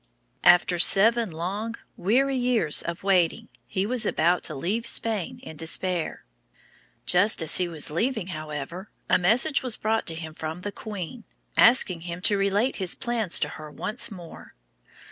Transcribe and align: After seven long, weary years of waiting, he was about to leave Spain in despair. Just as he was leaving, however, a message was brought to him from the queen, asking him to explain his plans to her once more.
After 0.43 0.79
seven 0.79 1.31
long, 1.31 1.75
weary 1.95 2.35
years 2.35 2.81
of 2.81 3.03
waiting, 3.03 3.49
he 3.67 3.85
was 3.85 4.03
about 4.03 4.41
to 4.45 4.55
leave 4.55 4.87
Spain 4.87 5.39
in 5.43 5.57
despair. 5.57 6.25
Just 7.05 7.39
as 7.39 7.57
he 7.57 7.67
was 7.67 7.91
leaving, 7.91 8.29
however, 8.33 8.89
a 9.07 9.19
message 9.19 9.61
was 9.61 9.77
brought 9.77 10.07
to 10.07 10.15
him 10.15 10.33
from 10.33 10.61
the 10.61 10.71
queen, 10.71 11.23
asking 11.55 12.01
him 12.01 12.19
to 12.21 12.39
explain 12.39 12.73
his 12.73 12.95
plans 12.95 13.39
to 13.41 13.47
her 13.49 13.69
once 13.69 14.09
more. 14.09 14.55